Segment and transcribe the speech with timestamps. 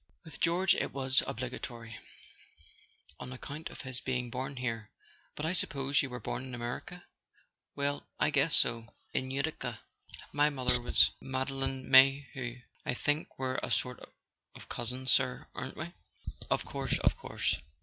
[0.23, 4.89] With George it was obligatory—on ac¬ count of his being born here.
[5.35, 7.03] But I suppose you were born in America?"
[7.75, 9.79] "Well, I guess so: in Utica.
[10.33, 12.63] My mother was Made¬ line May hew.
[12.83, 13.99] I think we're a sort
[14.55, 15.85] of cousins, sir, aren't we?"
[16.47, 17.59] 4 Of course—of course.